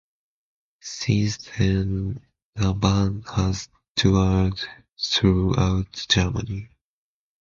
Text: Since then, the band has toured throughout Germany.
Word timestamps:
Since 0.79 1.47
then, 1.59 2.25
the 2.55 2.73
band 2.73 3.25
has 3.35 3.69
toured 3.95 4.59
throughout 4.99 6.07
Germany. 6.09 6.71